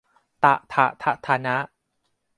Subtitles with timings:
[0.43, 1.57] ตะถะทะธะนะ